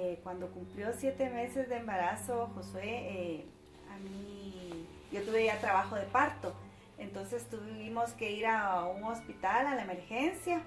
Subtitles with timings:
[0.00, 3.44] Eh, cuando cumplió siete meses de embarazo, Josué, eh,
[3.90, 6.54] a mí, yo tuve ya trabajo de parto,
[6.98, 10.62] entonces tuvimos que ir a un hospital, a la emergencia,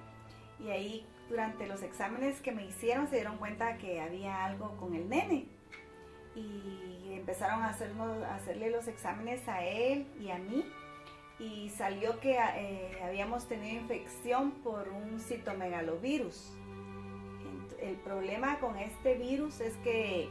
[0.60, 4.96] y ahí durante los exámenes que me hicieron se dieron cuenta que había algo con
[4.96, 5.46] el nene.
[6.36, 10.66] Y empezaron a, hacernos, a hacerle los exámenes a él y a mí.
[11.40, 16.52] Y salió que eh, habíamos tenido infección por un citomegalovirus.
[17.82, 20.30] El problema con este virus es que,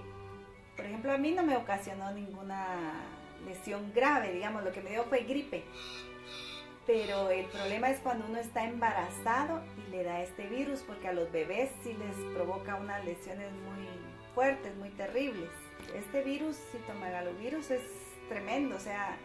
[0.76, 2.92] por ejemplo, a mí no me ocasionó ninguna
[3.46, 5.64] lesión grave, digamos, lo que me dio fue gripe
[6.90, 11.12] pero el problema es cuando uno está embarazado y le da este virus, porque a
[11.12, 13.86] los bebés sí les provoca unas lesiones muy
[14.34, 15.50] fuertes, muy terribles.
[15.94, 17.82] Este virus, citomegalovirus, es
[18.28, 19.16] tremendo, o sea,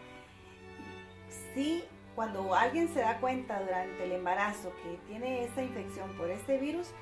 [1.56, 6.60] sí, cuando alguien se da cuenta durante el embarazo que tiene esta infección por este
[6.60, 6.94] virus,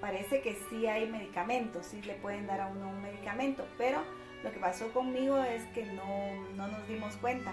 [0.00, 4.02] parece que sí hay medicamentos, sí le pueden dar a uno un medicamento, pero
[4.42, 7.52] lo que pasó conmigo es que no, no nos dimos cuenta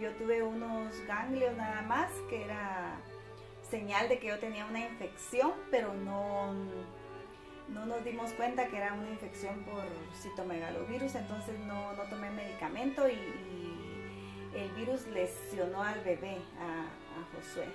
[0.00, 2.98] yo tuve unos ganglios nada más, que era
[3.68, 6.54] señal de que yo tenía una infección, pero no,
[7.68, 9.84] no nos dimos cuenta que era una infección por
[10.14, 13.18] citomegalovirus, entonces no, tomé medicamento y,
[14.54, 16.88] el virus lesionó al bebé, a,
[17.36, 17.66] Josué.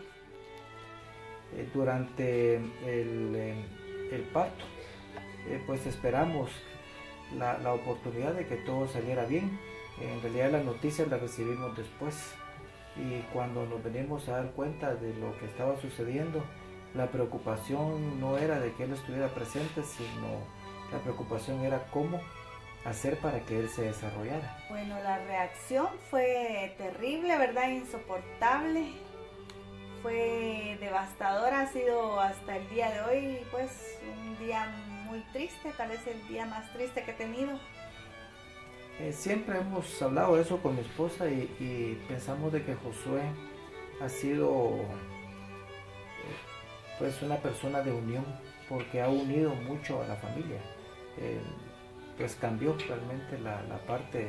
[1.54, 3.64] Eh, durante el,
[4.12, 4.66] el parto,
[5.48, 6.52] eh, pues esperamos
[7.38, 9.60] la, la oportunidad de que todo saliera bien
[10.02, 12.34] en realidad las noticias las recibimos después
[12.98, 16.44] y cuando nos venimos a dar cuenta de lo que estaba sucediendo,
[16.94, 20.40] la preocupación no era de que él estuviera presente, sino
[20.92, 22.22] la preocupación era cómo
[22.86, 24.58] hacer para que él se desarrollara.
[24.70, 27.70] Bueno, la reacción fue terrible, ¿verdad?
[27.70, 28.94] Insoportable.
[30.06, 34.68] Fue devastadora, ha sido hasta el día de hoy, pues un día
[35.08, 37.58] muy triste, tal vez el día más triste que he tenido
[39.00, 43.24] eh, siempre hemos hablado eso con mi esposa y, pensamos de que Josué
[44.00, 44.86] ha sido eh,
[47.00, 48.26] pues una persona de unión
[48.70, 50.60] porque ha unido mucho a la familia.
[51.18, 51.42] Eh,
[52.16, 54.28] pues cambió realmente la, parte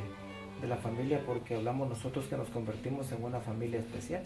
[0.59, 4.25] de la familia porque hablamos nosotros que nos convertimos en una familia especial.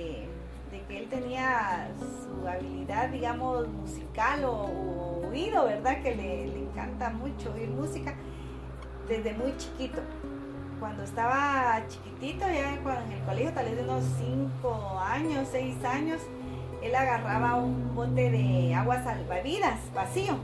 [3.11, 6.01] digamos, musical o, oído, ¿verdad?
[6.01, 8.15] Que le, encanta mucho oír música
[9.07, 10.01] desde muy chiquito.
[10.79, 16.21] Cuando estaba chiquitito, ya en el colegio, tal vez de unos 5 años, 6 años,
[16.81, 20.37] él agarraba un bote de agua salvavidas vacío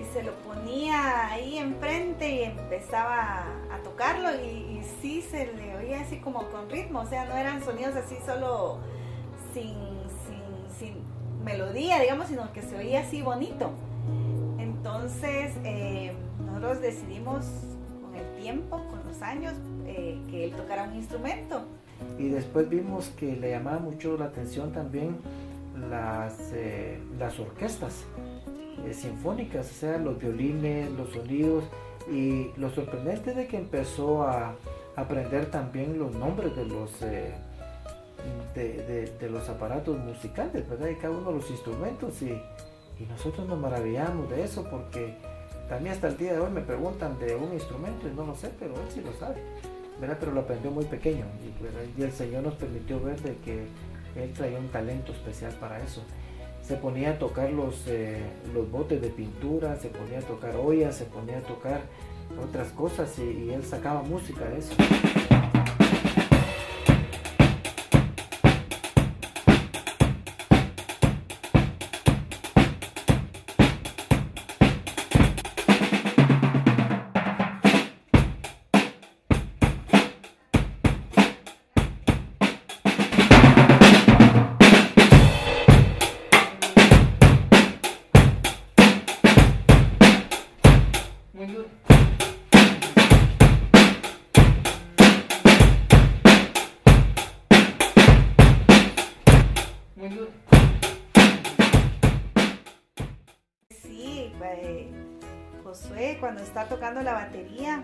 [0.00, 6.00] y se lo ponía ahí enfrente y empezaba a tocarlo y sí se le oía
[6.00, 8.78] así como con ritmo, o sea, no eran sonidos así solo
[9.54, 9.72] sin,
[10.26, 10.94] sin, sin
[11.44, 13.70] melodía, digamos, sino que se oía así bonito.
[14.58, 16.12] Entonces, eh,
[16.44, 17.46] nosotros decidimos
[18.02, 19.54] con el tiempo, con los años,
[19.86, 21.64] eh, que él tocara un instrumento.
[22.18, 25.16] Y después vimos que le llamaba mucho la atención también
[25.88, 28.04] las, eh, las orquestas
[28.92, 31.64] sinfónicas, o sea, los violines, los sonidos.
[32.10, 34.56] Y lo sorprendente de que empezó a
[34.94, 36.90] aprender también los nombres de los
[38.54, 40.88] de, los aparatos musicales, ¿verdad?
[40.88, 42.40] Y cada uno de los instrumentos y,
[43.08, 45.16] nosotros nos maravillamos de eso porque
[45.68, 48.50] también hasta el día de hoy me preguntan de un instrumento y no lo sé,
[48.58, 49.42] pero él sí lo sabe,
[50.00, 50.16] ¿verdad?
[50.20, 51.26] Pero lo aprendió muy pequeño
[51.98, 53.66] y, el Señor nos permitió ver de que
[54.16, 56.02] él traía un talento especial para eso.
[56.62, 58.22] Se ponía a tocar los, eh,
[58.54, 61.82] los botes de pintura, se ponía a tocar ollas, se ponía a tocar
[62.42, 64.74] otras cosas y él sacaba música de eso.
[105.64, 107.82] Josué cuando está tocando la batería.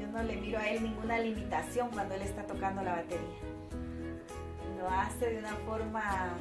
[0.00, 3.38] Yo no le miro a él ninguna limitación cuando él está tocando la batería.
[4.78, 6.38] Lo hace de una forma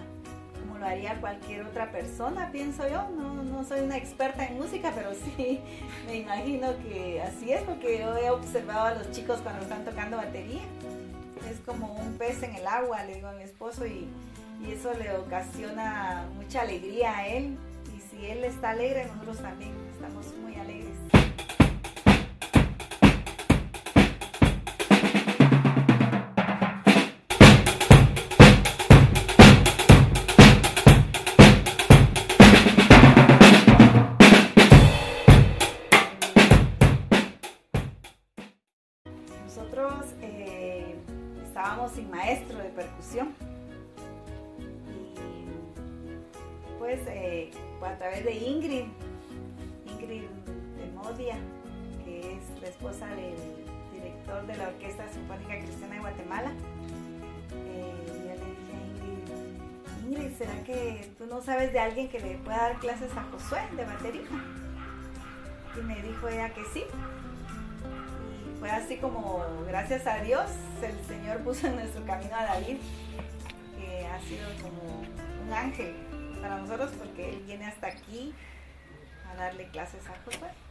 [0.62, 3.10] como lo haría cualquier otra persona, pienso yo.
[3.10, 5.60] No, no soy una experta en música, pero sí
[6.08, 10.18] me imagino que así es, porque yo he observado a los chicos cuando están tocando
[10.18, 10.62] batería.
[11.50, 14.08] Es como un pez en el agua, le digo a mi esposo, y,
[14.66, 17.58] y eso le ocasiona mucha alegría a él.
[17.96, 20.94] Y si él está alegre, nosotros también estamos muy alegres.
[39.46, 40.96] Nosotros eh,
[41.44, 43.34] estábamos sin maestro de percusión
[44.88, 45.16] y
[46.78, 47.50] pues eh,
[47.82, 49.07] a través de Ingrid, Ingrid
[54.46, 56.52] de la Orquesta Sinfónica Cristiana de Guatemala,
[57.54, 62.20] eh, yo le dije a Ingrid, Ingrid, ¿será que tú no sabes de alguien que
[62.20, 64.28] le pueda dar clases a Josué de batería?
[65.76, 66.84] Y me dijo ella que sí.
[66.84, 70.46] Y fue así como, gracias a Dios,
[70.84, 72.78] el Señor puso en nuestro camino a David,
[73.78, 75.02] que ha sido como
[75.46, 75.96] un ángel
[76.42, 78.34] para nosotros porque él viene hasta aquí
[79.32, 80.67] a darle clases a Josué.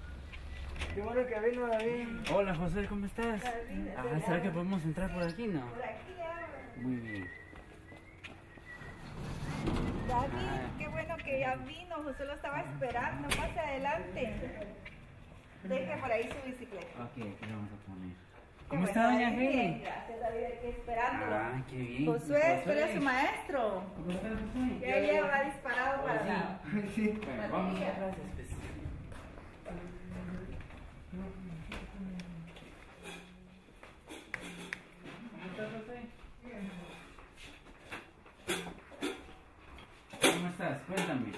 [0.95, 2.09] Qué bueno que vino David.
[2.33, 3.43] Hola José, ¿cómo estás?
[3.43, 5.61] David, Ah, David, ¿será que podemos entrar por aquí, no?
[5.71, 6.83] Por aquí ya.
[6.83, 7.29] Muy bien.
[10.09, 10.71] David, Ah.
[10.79, 14.37] qué bueno que ya vino, José lo estaba esperando, pase adelante.
[15.65, 17.03] Deje por ahí su bicicleta.
[17.05, 18.17] Ok, aquí lo vamos a poner.
[18.69, 19.81] ¿Cómo bueno, está, doña Heli?
[19.81, 21.35] Gracias, David, aquí esperándolo.
[21.37, 22.07] Ah, qué bien.
[22.07, 23.85] Josué, espera a su maestro.
[23.97, 24.79] ¿Cómo está, Josué?
[24.81, 26.61] Ya lleva disparado para la...
[26.95, 27.19] Sí.
[27.25, 28.57] Bueno, vamos a clases.
[35.33, 36.01] ¿Cómo estás, José?
[40.21, 40.81] ¿Cómo estás?
[40.89, 41.33] Cuéntame.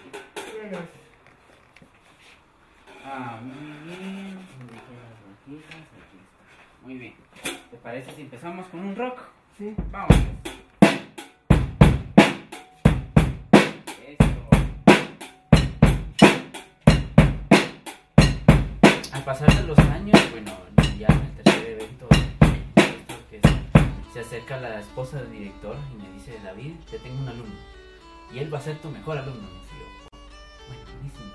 [3.04, 3.54] Ah, muy
[3.84, 4.38] bien.
[6.82, 7.14] Muy bien.
[7.70, 9.22] ¿Te parece si empezamos con un rock?
[9.56, 9.74] Sí.
[9.90, 10.16] Vamos.
[19.12, 20.52] Al pasar de los años, bueno,
[20.96, 23.50] ya en el tercer evento orquesta,
[24.12, 27.77] se acerca la esposa del director y me dice, David, te tengo un alumno.
[28.32, 29.48] Y él va a ser tu mejor alumno.
[29.48, 30.18] Dice yo,
[30.68, 31.32] bueno, buenísimo.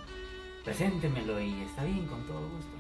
[0.64, 2.72] Preséntemelo y está bien, con todo gusto.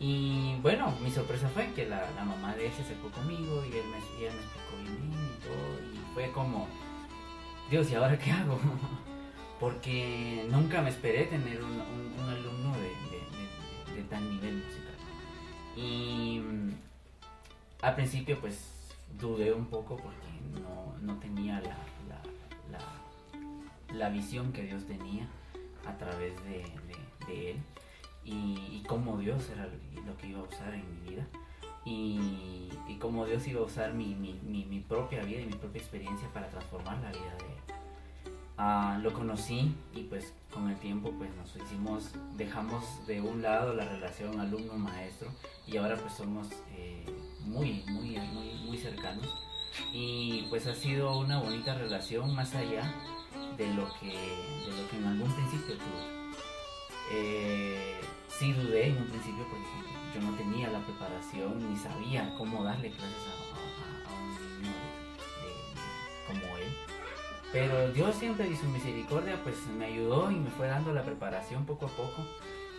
[0.00, 3.84] Y bueno, mi sorpresa fue que la, mamá de él se acercó conmigo y él
[3.90, 5.92] me, y me explicó bien y todo.
[5.92, 6.68] Y fue como,
[7.70, 8.58] Dios, ¿y ahora qué hago?
[9.60, 11.80] Porque nunca me esperé tener un,
[12.28, 14.94] alumno de, de- tan nivel musical.
[15.76, 16.70] Y mm,
[17.82, 18.70] al principio pues
[19.20, 21.88] dudé un poco porque no, no tenía la-
[23.94, 25.26] la visión que Dios tenía
[25.86, 26.62] a través de,
[27.28, 27.56] él
[28.24, 29.68] y, y cómo Dios era
[30.06, 31.26] lo que iba a usar en mi vida
[31.84, 34.14] y, y cómo Dios iba a usar mi-
[34.64, 37.78] mi propia vida y mi propia experiencia para transformar la vida de él.
[38.60, 43.72] Ah, lo conocí y pues con el tiempo pues nos hicimos, dejamos de un lado
[43.72, 45.30] la relación alumno-maestro
[45.66, 47.04] y ahora pues somos eh,
[47.42, 49.28] muy, muy, muy, muy cercanos
[49.92, 52.92] y pues ha sido una bonita relación más allá
[53.56, 56.18] de lo que, de lo que en algún principio tuve.
[57.10, 59.66] Eh, sí dudé en un principio porque
[60.14, 64.74] yo no tenía la preparación ni sabía cómo darle clases a, un niño
[66.26, 66.72] como él.
[67.52, 71.64] Pero Dios siempre y su misericordia pues me ayudó y me fue dando la preparación
[71.64, 72.22] poco a poco.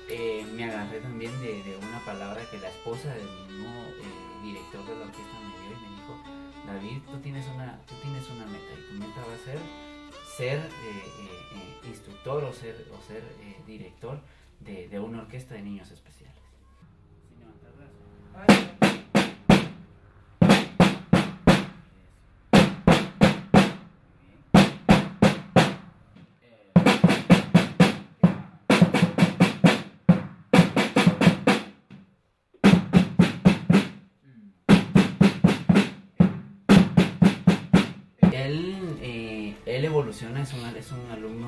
[0.09, 4.85] Eh, me agarré también de, de una palabra que la esposa del mismo eh, director
[4.85, 6.17] de la orquesta me dio y me dijo,
[6.65, 9.88] David, tú tienes una, tú tienes una meta y tu meta va a ser
[10.39, 13.21] ser eh, eh, eh, instructor o ser, o ser
[13.67, 14.21] director
[14.61, 16.39] de, de una orquesta de niños especiales.
[38.31, 39.18] Él, eh,
[39.79, 41.47] él evoluciona, es un, es un alumno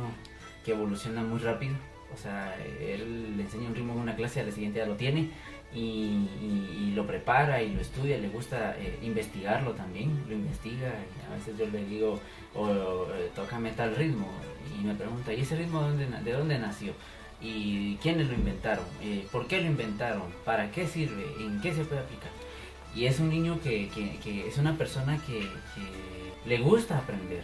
[0.66, 1.76] que evoluciona muy rápido.
[2.14, 4.96] O sea, él le enseña un ritmo en una clase, a la siguiente ya lo
[4.96, 5.30] tiene
[5.74, 10.92] y, lo prepara y lo estudia, le gusta eh, investigarlo también, lo investiga.
[11.32, 12.20] A veces yo le digo,
[12.54, 12.68] o,
[13.14, 14.28] eh, tócame tal ritmo
[14.78, 16.94] y me pregunta, ¿y ese ritmo de dónde nació?
[17.44, 21.84] y quiénes lo inventaron, eh, por qué lo inventaron, para qué sirve, en qué se
[21.86, 22.30] puede aplicar.
[22.96, 25.48] Y es un niño que, que- es una persona que
[26.46, 27.44] le gusta aprender.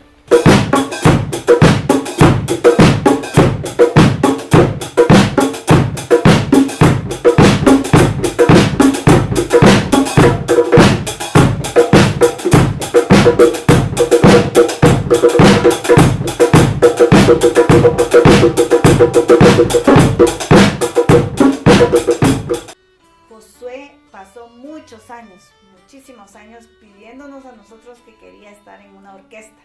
[23.29, 29.55] Josué pasó muchos años, muchísimos años pidiéndonos a nosotros que quería estar en una orquesta,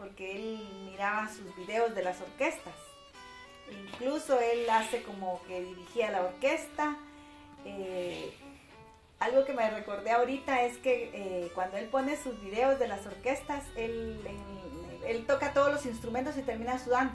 [0.00, 0.58] porque él
[0.90, 2.72] miraba sus videos de las orquestas.
[3.70, 6.96] Incluso él hace como que dirigía la orquesta.
[7.66, 8.32] Eh,
[9.18, 13.06] algo que me recordé ahorita es que eh, cuando él pone sus videos de las
[13.06, 17.12] orquestas, él, él- él toca todos los instrumentos y termina sudando.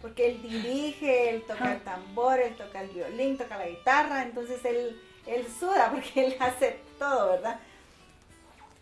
[0.00, 4.64] Porque él dirige, él toca el tambor, él toca el violín, toca la guitarra, entonces
[4.64, 7.58] él, él suda porque él hace todo, ¿verdad?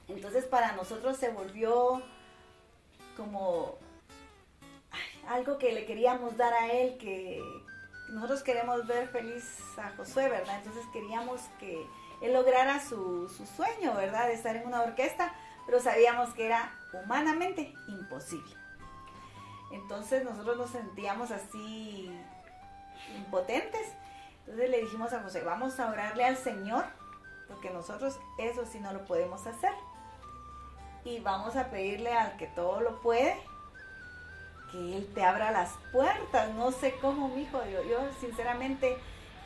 [0.08, 2.02] Entonces para nosotros se volvió
[3.16, 3.78] como
[5.28, 7.42] algo que le queríamos dar a él, que
[8.10, 10.58] nosotros queremos ver feliz a Josué, ¿verdad?
[10.58, 11.86] Entonces queríamos que
[12.20, 14.26] él lograra su, su sueño, ¿verdad?
[14.28, 15.34] De estar en una orquesta,
[15.66, 18.54] pero sabíamos que era humanamente imposible.
[19.72, 22.10] Entonces nosotros nos sentíamos así
[23.16, 23.88] impotentes.
[24.40, 26.84] Entonces le dijimos a José, vamos a orarle al Señor,
[27.48, 29.72] porque nosotros eso sí no lo podemos hacer.
[31.04, 33.36] Y vamos a pedirle al que todo lo puede,
[34.70, 36.54] que Él te abra las puertas.
[36.54, 37.60] No sé cómo, mijo.
[37.64, 38.96] Yo, yo sinceramente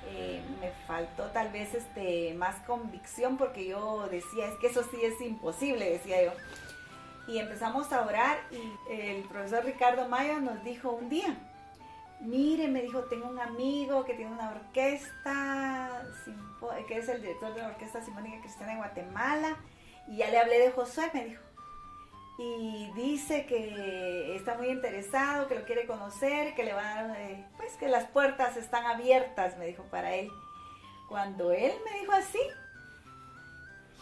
[0.09, 4.99] eh, me faltó tal vez este más convicción porque yo decía, es que eso sí
[5.03, 6.33] es imposible, decía yo.
[7.27, 11.37] Y empezamos a orar y el profesor Ricardo Mayo nos dijo un día,
[12.21, 16.05] mire, me dijo, tengo un amigo que tiene una orquesta,
[16.87, 19.57] que es el director de la Orquesta Sinfónica Cristiana de Guatemala,
[20.07, 21.43] y ya le hablé de Josué, me dijo.
[22.39, 27.21] Y dice que está muy interesado, que lo quiere conocer, que le va a dar,
[27.21, 30.31] eh, pues que las puertas están abiertas, me dijo para él.
[31.09, 32.41] Cuando él me dijo así,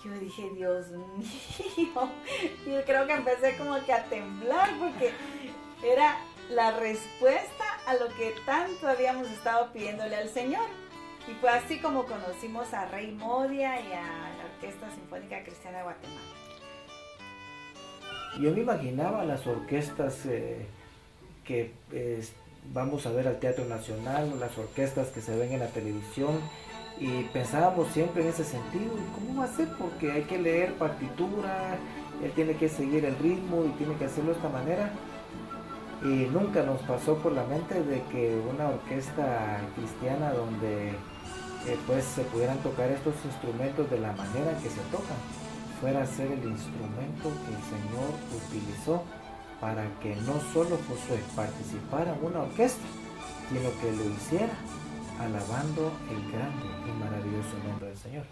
[0.05, 2.11] yo dije, Dios mío,
[2.67, 5.13] y creo que empecé como que a temblar porque
[5.85, 6.17] era
[6.51, 10.67] la respuesta a lo que tanto habíamos estado pidiéndole al Señor.
[11.29, 14.03] Y fue así como conocimos a Rey Modia y a
[14.37, 16.44] la Orquesta Sinfónica Cristiana de Guatemala.
[18.41, 20.67] Yo me imaginaba las orquestas eh,
[21.45, 21.73] que
[22.73, 26.41] vamos a ver al Teatro Nacional, las orquestas que se ven en la televisión,
[26.99, 29.69] y pensábamos siempre en ese sentido, ¿y ¿cómo va a ser?
[29.79, 31.77] Porque hay que leer partitura,
[32.23, 34.91] él tiene que seguir el ritmo y tiene que hacerlo de esta manera.
[36.03, 42.05] Y nunca nos pasó por la mente de que una orquesta cristiana donde eh, pues
[42.05, 45.17] se pudieran tocar estos instrumentos de la manera en que se tocan
[45.81, 48.11] fuera a ser el instrumento que el Señor
[48.47, 49.03] utilizó
[49.61, 52.85] para que no solo Josué participara en una orquesta,
[53.49, 54.53] sino que lo hiciera
[55.19, 58.25] alabando el grande y maravilloso nombre del Señor.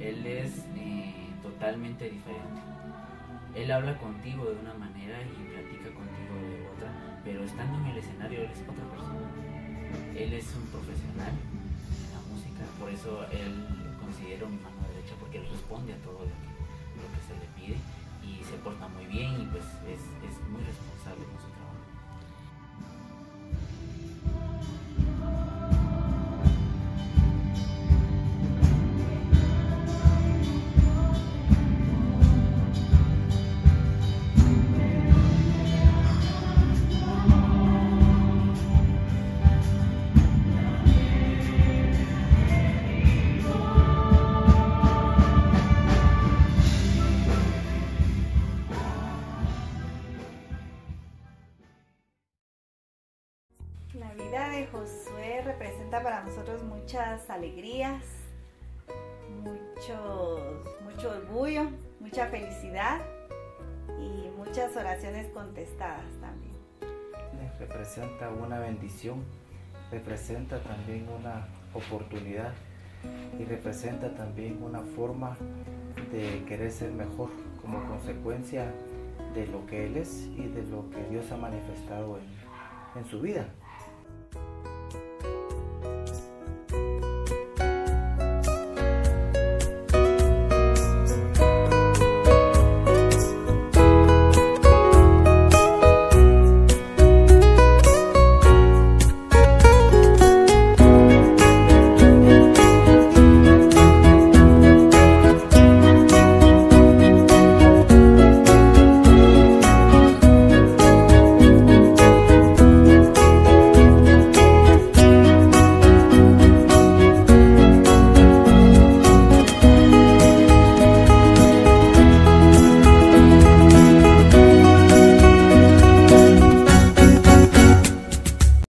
[0.00, 2.60] Él es eh, totalmente diferente.
[3.54, 6.90] Él habla contigo de una manera y platica contigo de otra,
[7.24, 9.30] pero estando en el escenario él es otra persona.
[10.16, 13.54] Él es un profesional en la música, por eso él
[13.86, 16.54] lo considero mi mano derecha, porque él responde a todo lo que,
[17.24, 17.78] se le pide
[18.22, 21.63] y se porta muy bien y pues es, es muy responsable con su trabajo.
[57.44, 58.02] Alegrías,
[59.42, 61.68] mucho, mucho orgullo,
[62.00, 63.02] mucha felicidad
[64.00, 66.54] y muchas oraciones contestadas también.
[67.58, 69.24] Representa una bendición,
[69.90, 72.54] representa también una oportunidad
[73.38, 75.36] y representa también una forma
[76.12, 77.28] de querer ser mejor
[77.60, 78.72] como consecuencia
[79.34, 82.24] de lo que Él es y de lo que Dios ha manifestado en,
[82.98, 83.48] en su vida.